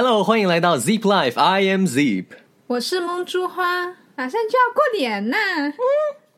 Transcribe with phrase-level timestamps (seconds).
[0.00, 2.26] Hello，欢迎来到 Zip Life，I am Zip。
[2.68, 5.38] 我是梦珠花，马上就要过年啦。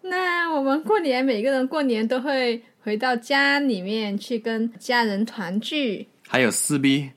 [0.00, 7.10] 那我们过年，每个人过年都会回到家里面去跟家人团聚，还有撕逼，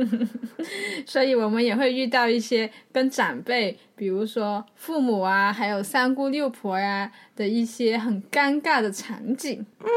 [1.04, 9.66] 所以我们也会遇到一些跟长辈，比如说父母啊，还有三姑六婆呀、的一些很尴尬的场景。
[9.80, 9.88] 嗯，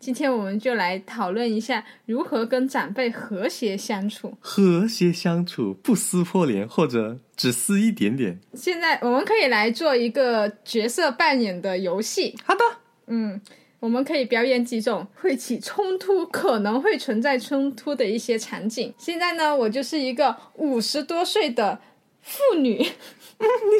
[0.00, 4.36] 今天我们就来讨论一下如何跟长辈和谐相处。
[4.40, 8.40] 和谐相处，不撕破脸，或者只撕一点点。
[8.54, 12.36] 现在我们可以来做一个角色扮演的游戏。
[12.44, 12.60] 好的，
[13.06, 13.40] 嗯，
[13.78, 18.92] 我们可以表演几种会起冲突、可能会存在冲突的一些场景。
[18.98, 21.80] 现在呢，我就是一个五十多岁的
[22.22, 22.84] 妇女，你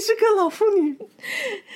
[0.00, 0.96] 是个老妇女，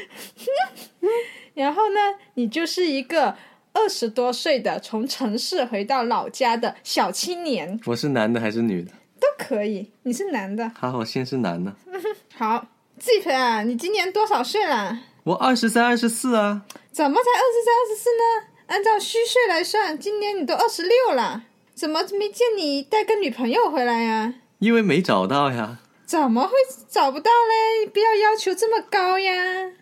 [1.54, 1.98] 然后呢，
[2.34, 3.36] 你就是一个
[3.72, 8.92] 二十多岁的从城市回到老家的小青年，我是男的还是女的？
[9.18, 9.90] 都可以。
[10.02, 11.74] 你是男的，好，我先是男的。
[12.36, 12.66] 好
[13.00, 14.98] ，Zip 啊，你今年多少岁了？
[15.24, 16.62] 我二十三、二十四啊。
[16.90, 18.48] 怎么才二十三、二十四呢？
[18.66, 21.44] 按照虚岁来算，今年你都二十六了，
[21.74, 24.34] 怎么没见你带个女朋友回来呀？
[24.58, 25.78] 因为没找到呀。
[26.04, 26.52] 怎么会
[26.88, 27.86] 找不到嘞？
[27.86, 29.32] 不要要求这么高呀！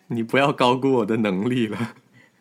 [0.07, 1.95] 你不要高估我的能力了。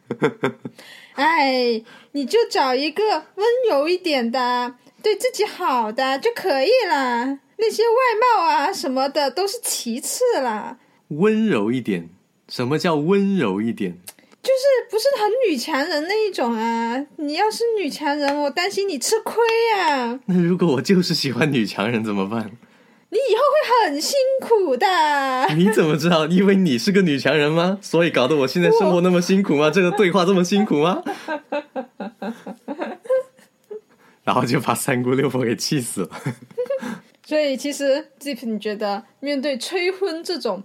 [1.19, 3.03] 哎，你就找一个
[3.35, 7.39] 温柔一点的，对自己好的就可以了。
[7.57, 10.77] 那些外貌啊什么的都是其次啦，
[11.09, 12.07] 温柔一点，
[12.47, 13.97] 什么叫温柔一点？
[14.41, 17.05] 就是不是很女强人那一种啊。
[17.17, 19.43] 你要是女强人，我担心你吃亏
[19.77, 22.49] 呀、那如果我就是喜欢女强人怎么办？
[23.11, 24.85] 你以后会很辛苦的。
[25.57, 26.27] 你怎么知道？
[26.27, 27.79] 因为你是个女强人吗？
[27.81, 29.69] 所以搞得我现在生活那么辛苦吗？
[29.71, 31.01] 这个对话这么辛苦吗？
[34.23, 36.09] 然后就把三姑六婆给气死了。
[37.25, 40.63] 所以其实 Zip，你觉得面对催婚这种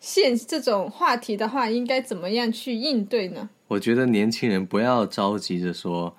[0.00, 3.48] 现这种话题的话，应该怎么样去应对呢？
[3.68, 6.16] 我觉得年轻人不要着急着说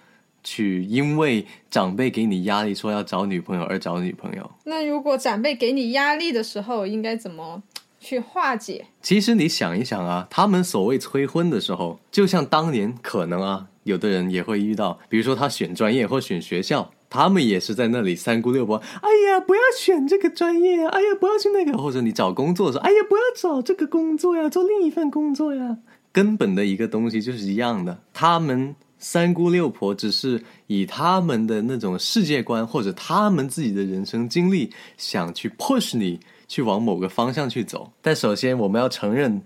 [0.49, 4.49] 去，因为长辈给你压力说要找女朋友而找女朋友。
[4.63, 7.61] 那如果长辈给你压力的时候，应该怎么
[7.99, 8.85] 去化解？
[9.01, 25.77] 其实你想一想啊，他们所谓催婚的时候，就像当年可能啊，有的人也会遇到，比如说他选专业或选学校，他们也是在那里三姑六婆，哎呀，不要选这个专业啊，哎呀，不要去那个，或者你找工作的时候，哎呀，不要找这个工作呀，做另一份工作呀，
[26.13, 28.73] 根本的一个东西就是一样的，他们。
[28.99, 37.91] 三姑六婆只是以他们的那种世界观或者他们自己的人生经历，想去 push 你去往某个方向去走。
[38.01, 39.41] 但首先我们要承认，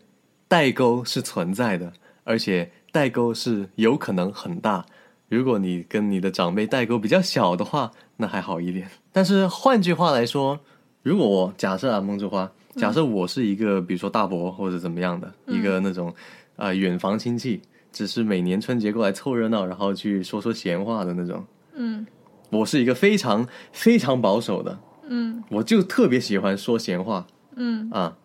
[0.48, 1.92] 代沟是存在的，
[2.24, 4.86] 而且代沟是有可能很大。
[5.28, 8.90] 如果你跟你的长辈代沟比较小的话，那还好一点。
[9.12, 10.60] 但是换句话来说，
[11.04, 16.14] 如果我假设啊，梦之花，假设我是一个比如说大伯或者怎么样的、一个那种
[16.58, 21.46] 啊、远房亲戚，只是每年春节过来凑热闹，然后去说说闲话的那种。
[21.74, 22.06] 嗯
[22.50, 27.26] 我是一个非常非常保守的，嗯我就特别喜欢说闲话
[27.56, 28.18] 嗯啊。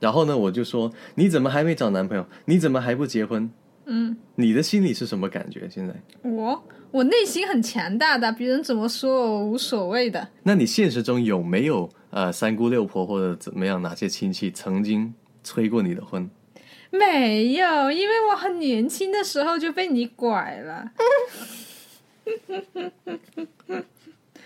[0.00, 2.26] 然后呢，我就说你怎么还没找男朋友？
[2.46, 3.50] 你怎么还不结婚？
[3.86, 5.68] 嗯，你的心里是什么感觉？
[5.70, 5.94] 现在？
[6.22, 10.28] 我我内心很强大的，别人怎么说我无所谓的。
[10.42, 15.12] 那你现实中有没有呃三姑六婆或者怎么样哪些亲戚曾经
[15.42, 16.28] 催过你的婚？
[16.98, 20.92] 没有，因为我很年轻的时候就被你拐了。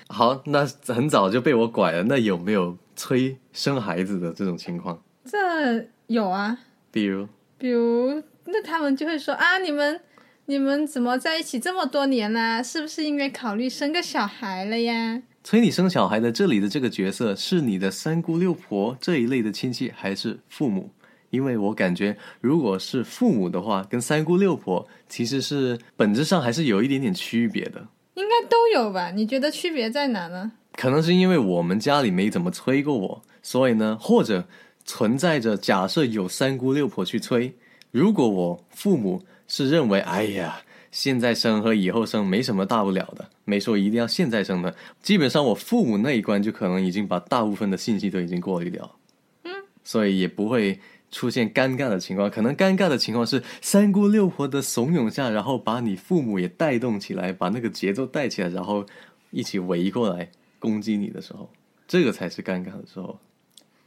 [0.09, 5.03] 好，那很早就被我拐了，那有没有催生孩子的这种情况？
[5.25, 6.59] 这有啊，
[6.91, 10.01] 比如，比如那他们就会说啊，你们
[10.47, 15.23] 你们怎么在一起这么多年啦、是不是应该考虑生个小孩了呀？
[15.45, 20.91] 催你生小孩的这里的这个角色是你的三姑六婆这一类的亲戚，还是父母？
[21.31, 27.87] 因为我感觉，如果是父母的话，跟三姑六婆其实是本质上还是有一点点区别的。
[28.15, 29.11] 应该都有吧？
[29.11, 30.53] 你觉得区别在哪呢？
[30.73, 34.47] 可能是因为我们家里没怎么催过我，所以呢，或者
[34.85, 37.55] 存在着假设有三姑六婆去催，
[37.91, 48.97] 如果我父母是认为，哎呀，现在生和以后生没什么大不了的，没说一定要现在生的，基本上我父母那一关就可能已经把大部分的信息都已经过滤掉，
[49.45, 49.53] 嗯，
[49.85, 52.31] 所以也不会出现尴尬的情况。
[52.31, 58.85] 可能尴尬的情况是三姑六婆的怂恿下，然后把你父母也带动起来，把那个节奏带起来，然后
[59.31, 61.51] 一起围过来攻击你的时候，
[61.87, 63.19] 这个才是尴尬的时候。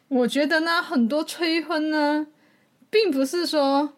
[0.07, 2.27] 我觉得呢，很多催婚呢，
[2.89, 3.93] 并不是说，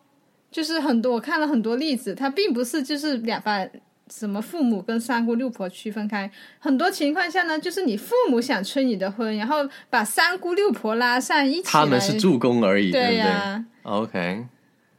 [0.51, 3.67] 就是很多我看了很多例子，它并不是就是两把
[4.09, 6.29] 什么父母跟三姑六婆区分开。
[6.59, 9.57] 很多情况下呢，就是你父母想催你的婚，然后
[9.89, 11.63] 把三姑六婆拉上一起。
[11.63, 14.45] 他们是助攻而已，对不对？OK，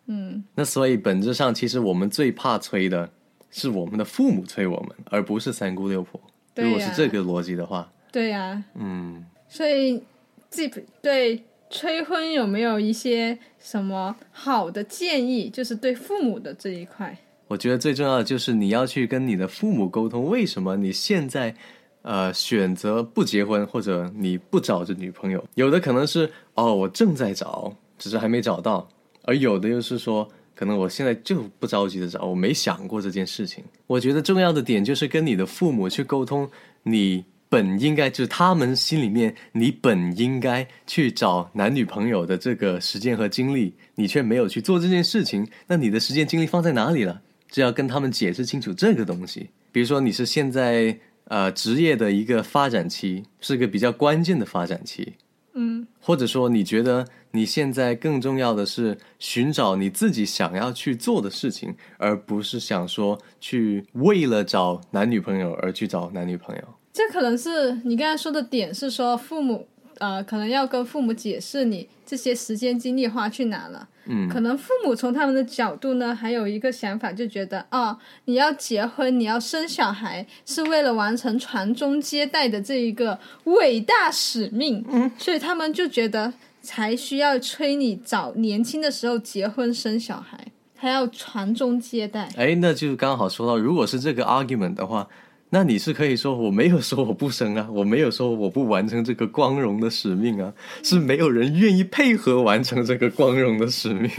[0.06, 3.11] 嗯，那所以本质上，其实我们最怕催的
[3.51, 6.21] 是我们的父母催我们，而不是三姑六婆。
[6.57, 10.03] 如果是这个逻辑的话，对呀、嗯，所以
[10.50, 15.50] Zip 对催婚有没有一些什么好的建议？
[15.50, 17.19] 就是对父母的这一块。
[17.55, 21.55] 我觉得最重要的就是你要去跟你的父母沟通，为什么你现在
[22.03, 25.43] 呃选择不结婚，或者你不找着女朋友。
[25.55, 28.85] 有的可能是哦，我正在找，只是还没找到；
[29.23, 33.62] 而有的又是说，可能我现在就不着急的找，我没想过这件事情。
[33.87, 36.50] 我觉得重要的点就是跟你的父母去沟通，
[36.83, 47.21] 你本应该就是他们心里面，你本应该去找男女朋友的这个时间和精力，你却没有去做这件事情，那你的时间精力放在哪里了？
[47.55, 49.51] 就要跟他们解释清楚这个东西。
[49.71, 55.12] 比如说，你是现在呃职业的一个发展期，是个比较关键的发展期，
[55.53, 66.62] 嗯或者说你觉得你现在更重要的是寻找你自己想要去做的事情，而不是想说去为了找男女朋友而去找男女朋友。
[66.93, 69.69] 这可能是你刚才说的点，是说父母
[69.99, 73.88] 呃，可能要跟父母解释你这些时间精力花去哪了。
[74.06, 77.96] 嗯，可能父母从他们的角度呢，还有一个想法，就觉得哦，
[78.26, 84.85] 你要结婚，你要生小孩，是为了完成传宗接代的这一个伟大使命。
[84.91, 90.38] 嗯，所以他们就觉得才需要催你早年轻的时候结婚生小孩，
[90.76, 92.29] 还要传宗接代。
[92.37, 95.08] 哎，那就刚好说到，如果是这个 argument 的话，
[95.55, 100.53] 那你是可以说我没有说我不生啊， 我没有说我不完成这个光荣的使命啊，
[100.83, 104.11] 是没有人愿意配合完成这个光荣的使命。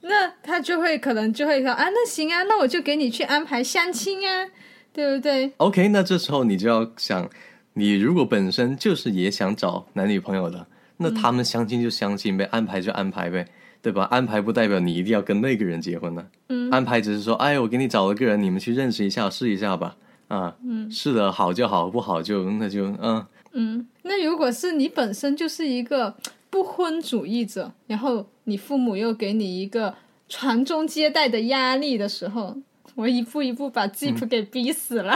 [0.01, 4.48] 那他就会可能就会说啊，那行啊，那我就给你去安排相亲啊，
[4.94, 7.28] 对不对？OK，那这时候你就要想，
[7.74, 10.68] 你如果本身就是也想找男女朋友的，
[10.98, 13.48] 那他们相亲就相亲呗，安排就安排呗，
[13.81, 14.03] 对吧？
[14.12, 19.95] 安排不代表你一定要跟那个人结婚呢，嗯，安排只是说，哎，我给你找了个人，你们去认识一下，试一下吧，
[20.27, 23.25] 啊，嗯，试的好就好，不好就那就嗯。
[23.53, 26.15] 嗯，那如果是你本身就是一个
[26.50, 29.95] 不婚主义者，然后你父母又给你一个
[30.30, 32.56] 传宗接代的压力的时候，
[32.95, 35.15] 我一步一步把 Jeep 给逼死了。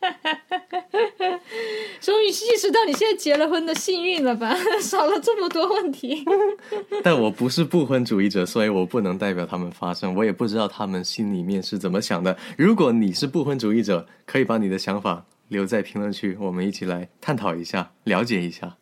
[2.00, 4.56] 终于意识到你现在结了婚的幸运了吧？
[4.80, 6.24] 少了这么多问题。
[7.04, 12.36] 但我不是不婚主义者，所以我不能代表他们发声，我也不知道他们心里面是怎么想的。
[12.56, 18.76] 如果你是不婚主义者，可以把你的想法留在评论区，我们一起来探讨一下，了解一下。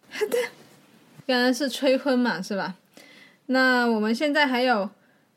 [1.27, 2.77] 刚刚是催婚嘛，是吧？
[3.47, 4.89] 那我们现在还有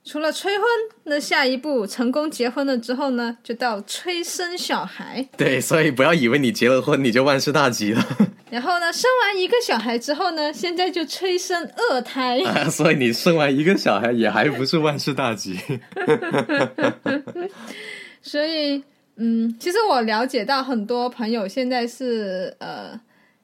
[0.04, 0.66] 除了催婚，
[1.04, 5.28] 那下一步成功结婚了之后呢，就到催生小孩。
[5.38, 8.04] 对，所以不要以为你结了婚你就万事大吉了，
[8.50, 12.40] 然后呢，生完一个小孩之后呢，现在就催生二胎。
[12.50, 15.60] 啊所以你生完一个小孩也还不是万事大吉。
[18.24, 18.84] 所以，
[19.18, 23.00] 嗯，其实我了解到很多朋友现在是呃，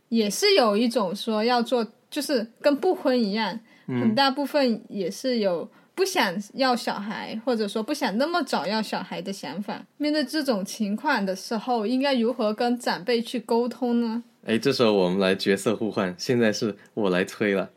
[0.10, 9.84] 也是有一种说要做，就是跟不婚一样，很大部分也是有不想要小孩，或者说不想那么早要小孩的想法。
[9.98, 14.24] 面对这种情况的时候，应该如何跟长辈去沟通呢？
[14.46, 17.72] 哎，这时候我们来角色互换，现在是我来催了，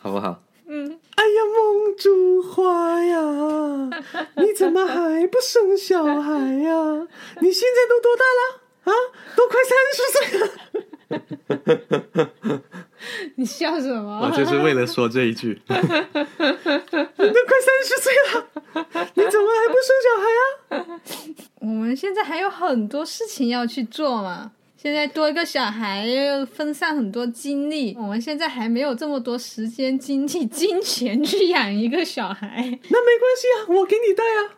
[0.00, 0.42] 好不好？
[0.66, 4.02] 嗯，哎呀，梦竹花呀，
[4.36, 7.08] 你怎么还不生小孩呀？
[7.40, 8.60] 你现在都多大了？
[8.84, 8.92] 啊，
[9.34, 10.46] 都快三十岁了。
[13.36, 14.20] 你笑什么？
[14.20, 15.60] 我就是为了说这一句。
[15.68, 15.88] 你都快
[17.18, 18.46] 三十岁了，
[19.14, 20.24] 你怎么还不生小孩
[20.76, 20.78] 啊？
[21.60, 24.52] 我们现在还有很多事情要去做嘛。
[24.76, 27.96] 现在多一个小孩，要分散很多精力。
[27.96, 32.48] 我们现在还没有这么多时间、精力、金钱去养一个小孩。
[32.56, 32.82] 那没关
[33.36, 34.56] 系啊，我给你带啊。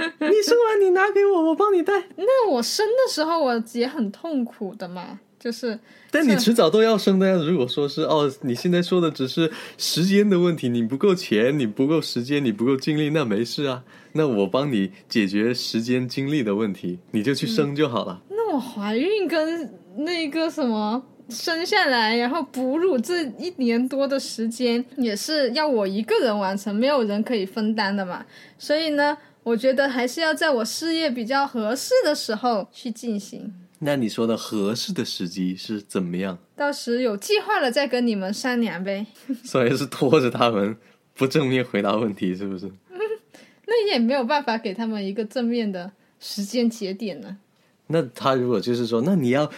[0.00, 1.92] 你生完你拿给我，我帮你带。
[2.16, 5.80] 那我生的时候，我也很痛苦的嘛，就是
[6.10, 7.34] 但你迟早都要生的呀。
[7.34, 13.82] 如果说是哦，你现在说的只是时间的问题，你不够钱，你不够时间，你不够精力，那没事啊。
[14.12, 18.20] 那我帮你解决时间精力的问题，你就去生就好了。
[18.28, 28.26] 那我怀孕跟那个什么生下来，然后哺乳这一年多的时间，也是要我一个人完成，没有人可以分担的嘛。
[28.58, 33.54] 所以呢，我觉得还是要在我事业比较合适的时候去进行。
[33.82, 36.38] 那你说的合适的时机是怎么样？
[36.54, 39.06] 到时有计划了再跟你们商量呗。
[39.42, 40.76] 所以是拖着他们
[41.14, 42.70] 不正面回答问题，是不是？
[43.66, 47.38] 那也没有办法给他们一个正面的时间节点呢。
[47.86, 49.50] 那他如果就是说，那你要，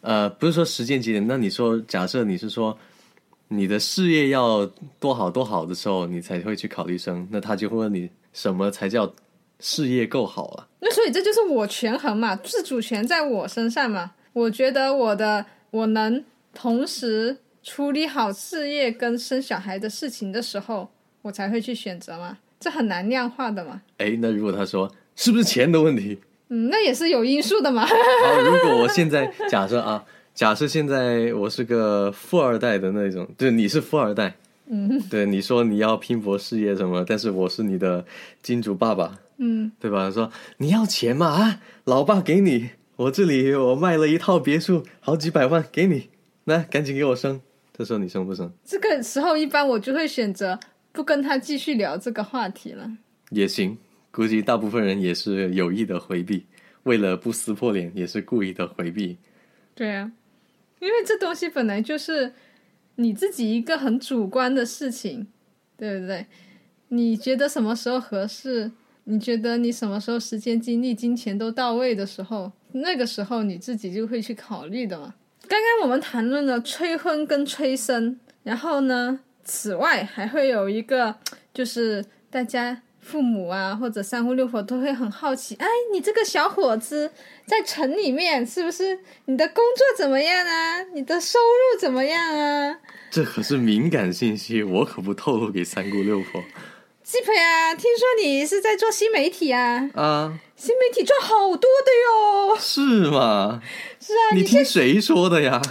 [0.00, 2.76] 呃，不是说时间节点，那你说，假设你是说
[3.48, 4.64] 你的事业要
[4.98, 9.12] 多好多好的时候，你才会去考虑生，那他就会问你什么才叫
[9.60, 10.68] 事业够好了？
[10.80, 14.12] 那所以这就是我权衡嘛，自主权在我身上嘛。
[14.32, 16.22] 我觉得我的我能
[16.54, 20.88] 同时处理好事业跟生小孩的事情的时候，
[21.22, 22.38] 我才会去选择嘛。
[22.60, 23.82] 这很难量化的嘛。
[23.98, 26.18] 哎，那如果他说是不是钱的问题？
[26.48, 27.84] 嗯，那也是有因素的嘛。
[27.84, 27.94] 好，
[28.40, 34.34] 如果我现在假设 啊，假设现在我是个富二代的那种，就是你是富二代，
[34.68, 38.04] 嗯对，你说你要拼搏事业什么，但是我是你的
[38.42, 40.10] 金主爸爸，嗯，对吧？
[40.10, 46.08] 说你要钱嘛啊，老爸给你，我这里我卖了一套别墅，好几百万给你，
[46.44, 47.40] 来赶紧给我生。
[47.76, 48.50] 这时候你生不生？
[48.64, 50.58] 这个时候一般我就会选择
[50.92, 52.90] 不跟他继续聊这个话题了。
[53.30, 53.76] 也行，
[54.10, 56.46] 估计大部分人也是有意的回避，
[56.84, 59.18] 为了不撕破脸，也是故意的回避。
[59.74, 60.10] 对啊，
[60.78, 62.32] 因为这东西本来就是
[62.94, 65.26] 你自己一个很主观的事情，
[65.76, 66.24] 对不对？
[66.88, 68.70] 你觉得什么时候合适？
[69.08, 75.14] 你觉得你什么时候时间、精力、金钱都到位的时候，那个时候你自己就会去考虑的嘛。
[75.46, 81.14] 刚刚我们谈论了催婚跟催生，然后呢，此外还会有一个，
[81.54, 87.12] 就是大家父母啊或者三姑六婆都会很好奇，哎，你这个小伙子
[87.46, 90.82] 在城里面是不是你的工作怎么样啊？
[90.92, 92.80] 你的收入怎么样啊？
[93.12, 96.42] 这可是敏感信息，我可不透露给三姑六婆
[97.06, 99.88] 鸡培啊，听说你是在做新媒体啊？
[99.94, 100.36] 啊。
[100.56, 102.56] 新媒体赚好多的哟。
[102.58, 103.62] 是吗？
[104.00, 105.62] 是啊，你听谁说的呀？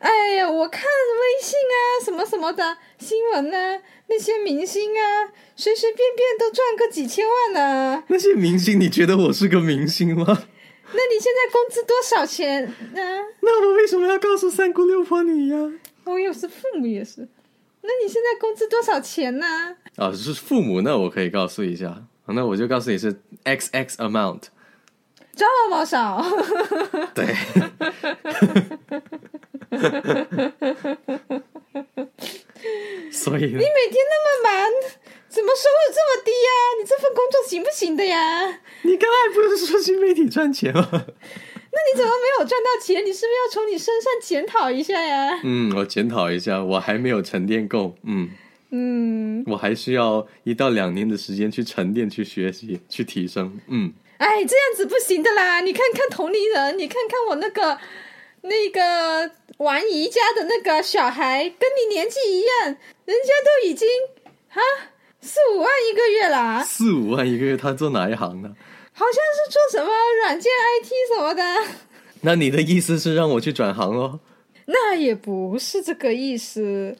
[0.00, 10.24] 哎呀，我看微信啊，什么什么的新闻啊，那些明星啊，随随便便都赚个几千万呢、那些明星，你觉得我是个明星吗？
[10.26, 15.56] 那你现在工资多少钱呢、那我为什么要告诉三姑六婆你呀？
[16.06, 17.28] 我有时父母也是。
[17.82, 24.44] 那你现在工资多少钱呢、啊，是父母，那我可以告诉一下，那我就告诉你是 x x amount。
[25.34, 26.22] 这么少？
[27.14, 27.24] 对，
[33.10, 34.70] 所以你每天那么忙，
[35.28, 38.60] 怎么收入这么低呀、你这份工作行不行的呀？
[38.82, 41.06] 你刚才不是说新媒体赚钱吗？
[41.72, 43.04] 那你怎么没有赚到钱？
[43.04, 45.40] 你是不是要从你身上检讨一下呀？
[45.44, 48.28] 嗯，我检讨一下，我还没有沉淀够，嗯，
[48.70, 53.92] 嗯，我还需要一到两年的时间去沉淀、去学习、去提升，嗯。
[54.18, 55.62] 哎，这样子不行的啦！
[55.62, 57.78] 你看看同龄人，你看看我那个
[58.42, 63.88] 那个玩宜家的那个小孩，跟你年纪一样，人家都已经
[64.50, 64.60] 啊
[65.22, 68.54] 四五万一个月啦，四五万一个月，他做哪一行呢？
[69.00, 69.90] 好像是做什么
[70.22, 71.42] 软件 IT 什么的。
[72.20, 74.20] 那你的意思是让我去转行喽？
[74.66, 76.94] 那也不是这个意思，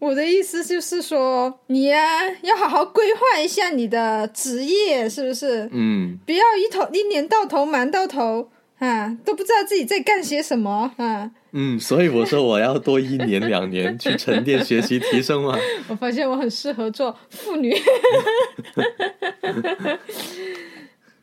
[0.00, 5.68] 我的意思就是说，你呀、要好好规划一下你的职业，是不是？
[5.72, 8.50] 嗯，不要一头一年到头忙到头
[8.80, 11.30] 啊，都不知道自己在干些什么啊！
[11.52, 15.56] 嗯，所以我说我要多一年两年去沉淀、学习、提升嘛。
[15.86, 17.72] 我发现我很适合做妇女。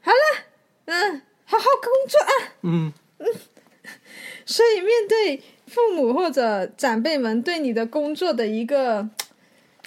[0.01, 0.45] 好了，
[0.85, 2.33] 嗯，好好工作啊。
[2.63, 2.93] 嗯，
[4.45, 9.07] 所以面对父母或者长辈们对你的工作的一个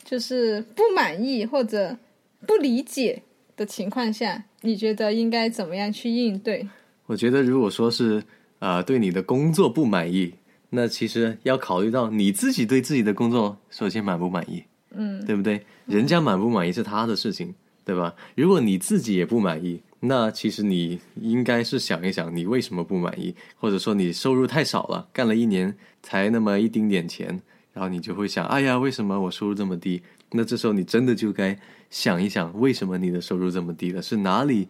[0.05, 1.97] 就是不满意或者
[2.47, 3.23] 不理解
[3.57, 6.69] 的情况下，你觉得应该怎么样去应对？
[7.07, 8.19] 我觉得如果说是
[8.59, 10.35] 啊、呃对你的工作不满意，
[10.71, 14.63] 那其实要考虑到你自己对自己的工作首先满不满意，
[14.95, 15.65] 嗯对不对？
[15.87, 17.55] 人家满不满意是他的事情，
[17.85, 18.15] 对吧？
[18.37, 27.41] 如果你自己也不满意，那其实你应该是想一想，你为什么不满意，或者说你收入太少了，干了一年才那么一丁点钱，
[27.73, 30.03] 然后你就会想，哎呀，为什么我收入这么低？
[30.33, 31.57] 那这时候你真的就该
[31.89, 34.03] 想一想，为什么你的收入这么低了？
[34.03, 34.67] 是哪里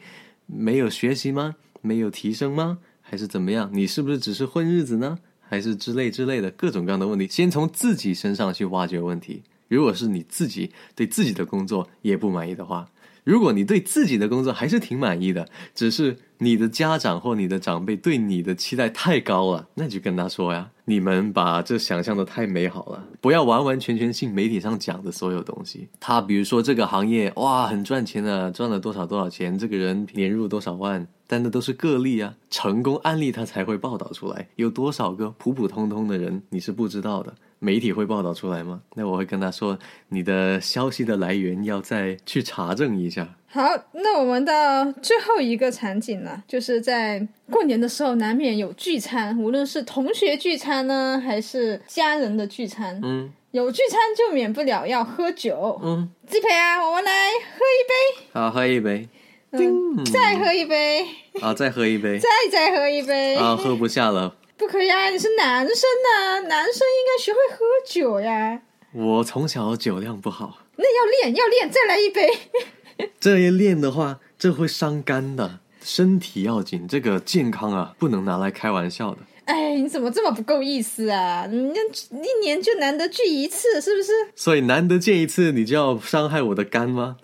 [0.47, 1.57] 没有学习吗？
[1.81, 2.79] 没有提升吗？
[3.01, 3.71] 还是怎么样？
[3.73, 5.19] 你是不是只是混日子呢？
[5.41, 7.27] 还是之类之类的各种各样的问题？
[7.27, 9.43] 先从自己身上去挖掘问题。
[9.69, 12.87] 如果是你自己对自己的工作也不满意的话，
[13.25, 25.89] 如果你对自己的工作还是挺满意的，只是你的家长或你的长辈对你的期待太高了，那就跟他说呀，你们把这想象的太美好了，不要完完全全信媒体上讲的所有东西。
[26.01, 37.33] 他比如说这个行业哇很赚钱啊，赚了多少多少钱，这个人年入多少万，但那都是个例啊，成功案例他才会报道出来，有多少个普普通通的人你是不知道的。
[37.65, 38.83] 媒体会报道出来吗？
[38.97, 39.79] 那我会跟他说，
[40.09, 43.37] 你的消息的来源要再去查证一下。
[43.47, 53.01] 好，那我们到最后一个场景呢，就是在过年的时候，难免有聚餐，无论是同学聚餐呢，还是家人的聚餐。
[53.05, 55.79] 嗯有聚餐就免不了要喝酒。
[55.85, 59.07] 嗯，鸡培啊，我们来喝一杯，好，喝一杯，
[59.51, 61.07] 嗯，再喝一杯，
[61.43, 63.37] 啊，再喝一杯，再再喝一杯。
[63.37, 64.35] 啊，喝不下了。
[64.63, 68.63] 不可以啊，你是男生呐、男生应该学会喝酒呀。
[68.93, 72.31] 我从小酒量不好，那要练，要练，再来一杯。
[73.19, 75.59] 这一练的话，这会伤肝的。
[75.83, 79.19] 身体要紧，这个健康啊，不能拿来开玩笑的。
[79.47, 81.45] 哎，你怎么这么不够意思啊？
[81.51, 81.81] 人家
[82.13, 84.13] 一年就难得聚一次，是不是？
[84.37, 87.17] 所以难得见一次，你就要伤害我的肝吗？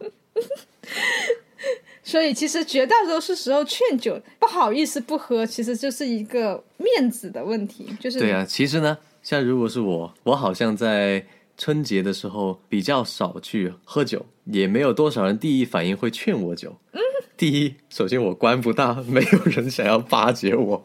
[2.12, 11.24] 所以其实绝大多数时候劝酒不好意思不喝，其实就是一个面子的问题，就是对啊，其实呢，像如果是我，我好像在
[11.56, 16.76] 春节的时候比较少去喝酒，也没有多少人第一反应会劝我酒。
[16.92, 17.00] 嗯
[17.34, 20.82] 第一，首先我官不大，没有人想要巴结我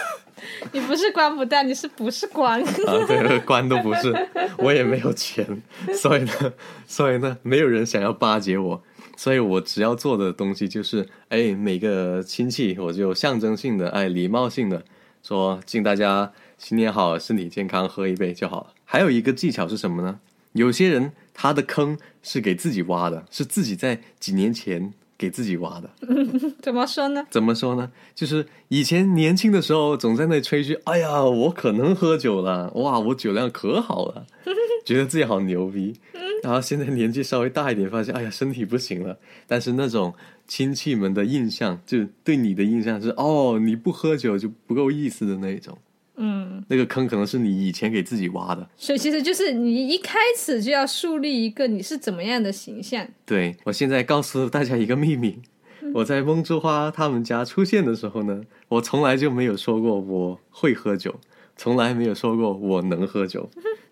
[0.70, 2.62] 你不是官不大，你是不是官？
[2.62, 4.14] 啊，对，官都不是，
[4.58, 5.62] 我也没有钱，
[5.94, 6.32] 所以呢，
[6.86, 8.82] 所以呢，没有人想要巴结我，
[9.18, 14.84] 所以我只要做的东西就是，哎，每个亲戚我就象征性的，哎，礼貌性的
[15.24, 18.66] 说，敬大家新年好，身体健康，喝一杯就好了。
[18.84, 20.20] 还有一个技巧是什么呢？
[20.52, 25.90] 有些人他的坑是给自己挖的，是自己在几年前给自己挖的。
[26.62, 27.26] 怎么说呢？
[27.28, 27.90] 怎么说呢？
[28.14, 34.26] 就是以前年轻的时候，总在那吹嘘：“哎呀，我可能喝酒了，哇，我酒量可好了，
[34.86, 35.94] 觉得自己好牛逼。”
[36.42, 39.18] 然后现在年纪稍微大一点，发现哎呀，身体不行了。
[39.48, 40.14] 但是那种
[40.46, 45.76] 亲戚们的印象，就对你的印象是：哦，你不喝酒就不够意思的那一种。
[46.20, 48.68] 嗯，那个坑可能是你以前给自己挖的。
[48.76, 53.06] 所以其实就是你一开始就要树立一个你是怎么样的形象。
[53.26, 55.38] 对我现在告诉大家一个秘密，
[55.94, 61.18] 我在梦之花他们家出现的时候呢，我从来就没有说过我会喝酒，
[61.56, 63.50] 从来没有说过我能喝酒。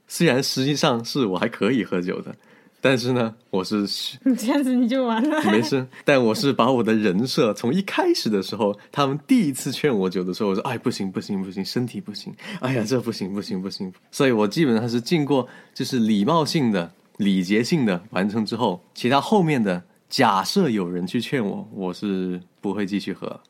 [0.09, 2.35] 虽然实际上是我还可以喝酒的，
[2.81, 3.87] 但是呢，我是
[4.25, 5.43] 你 这样子你就完了。
[5.51, 23.41] 没事，但我是把我的人设从一开始的时候，他们第一次劝我酒的时候，我说：“哎，不行不行不行，身体不行，哎呀，这不行不行不行。”所以我基本上是经过就是礼貌性的、礼节性的完成之后，其他后面的假设有人去劝我，我是不会继续喝。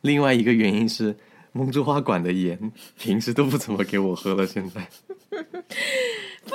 [0.00, 1.16] 另外一个原因是
[1.56, 4.88] 梦珠花馆的盐平时都不怎么给我喝了，现在。
[5.30, 6.50] 不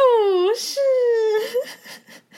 [0.56, 0.78] 是，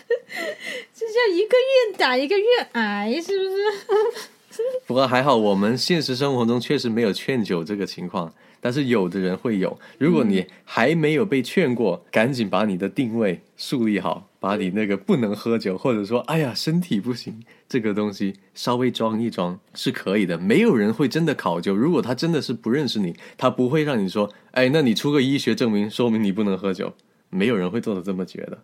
[0.93, 1.57] 这叫一个
[1.89, 4.63] 愿打一个愿挨，是不是？
[4.85, 9.77] 不过还好，我们现实生活中确实没有劝酒这个情况，但是有的人会有。
[9.97, 20.37] 如果你还没有被劝过，赶紧把你的定位树立好，把你那个不能喝酒，或者说哎呀身体不行这个东西稍微装一装是可以的。
[20.37, 26.93] 没有人会真的考究，如果他真的是不认识你，他不会让你说，哎，那你出个医学证明，说明你不能喝酒。
[27.29, 28.63] 没有人会做的这么绝的。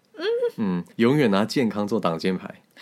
[0.58, 2.48] 嗯，永远拿健康做挡箭牌。
[2.76, 2.82] 好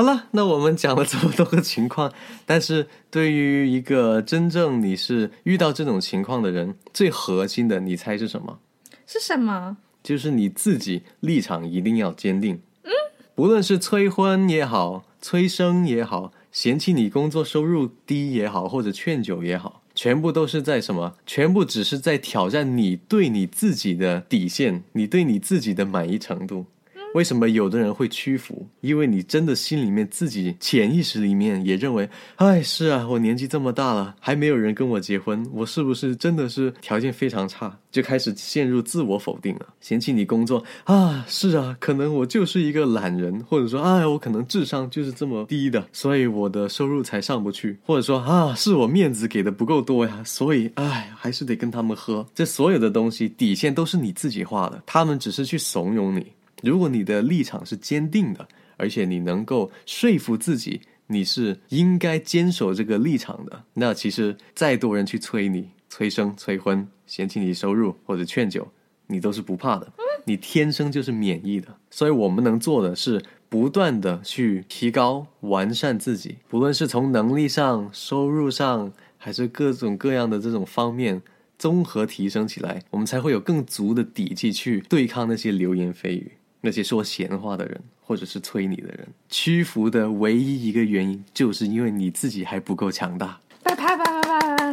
[0.00, 2.10] 了，那我们讲了这么多个情况，
[2.46, 8.60] 但是对于一个真正你是遇到这种情况的人，最核心的，你猜是什么？
[9.06, 9.76] 是什么？
[10.02, 12.62] 就是你自己立场一定要坚定。
[12.84, 12.90] 嗯，
[13.34, 21.16] 不论是催婚也好，催生也好，嫌弃你工作收入低也好，或者劝酒也好，全部都是在什么？
[21.26, 26.64] 全部只是在挑战你对你自己的底线，你对你自己的满意程度。
[27.14, 28.66] 为什么有的人会屈服？
[28.80, 37.76] 因为你真的心里面自己潜意识里面也认为，哎，是啊，我年纪这么大了，还没有人跟我结婚，我是不是真的是条件非常差？
[37.90, 52.26] 就开始陷入自我否定了，嫌弃你工作啊，是啊，可能我就是一个懒人，或者说，哎，我可能智商就是这么低的，所以我的收入才上不去，或者说啊，是我面子给的不够多呀，所以，哎，还是得跟他们喝。
[52.34, 56.26] 这所有的东西底线都是你自己画的，他们只是去怂恿你。
[56.62, 68.68] 如果你的立场是坚定的，而且你能够说服自己你是应该坚守这个立场的，那其实再多人去催你、催生、催婚、嫌弃你收入或者劝酒，
[69.06, 69.92] 你都是不怕的，
[70.24, 71.76] 你天生就是免疫的。
[71.90, 81.22] 所以我们能做的是不断的去提高、完善自己，不论是从能力上、收入上，还是各种各样的这种方面。
[81.58, 86.32] 综合提升起来，我们才会有更足的底气去对抗那些流言蜚语。
[86.62, 93.40] 那些说闲话的人，或者是催你的人，屈服的唯一一个原因，就是因为你自己还不够强大。
[93.64, 94.56] 啪啪啪啪啪！
[94.66, 94.72] 好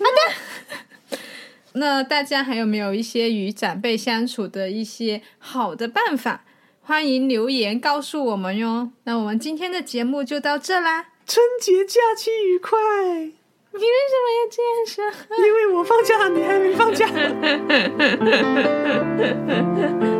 [0.00, 1.18] 的。
[1.74, 6.44] 那大家还有没有一些与长辈相处的一些好的办法，
[6.80, 8.90] 欢迎留言告诉我们哟。
[9.04, 11.08] 那我们今天的节目就到这啦。
[11.26, 12.78] 春节假期愉快，
[13.18, 15.04] 你为什么要这样说？
[15.44, 17.06] 因为我放假，你还没放假。